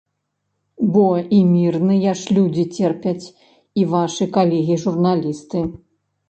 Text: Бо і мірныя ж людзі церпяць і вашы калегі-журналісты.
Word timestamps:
Бо 0.93 1.03
і 1.39 1.41
мірныя 1.55 2.13
ж 2.21 2.37
людзі 2.37 2.63
церпяць 2.79 3.27
і 3.83 3.85
вашы 3.93 4.29
калегі-журналісты. 4.39 5.63